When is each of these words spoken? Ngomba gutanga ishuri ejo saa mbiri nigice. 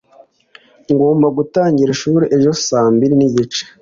Ngomba 0.93 1.27
gutanga 1.37 1.77
ishuri 1.95 2.25
ejo 2.35 2.51
saa 2.67 2.89
mbiri 2.95 3.13
nigice. 3.17 3.61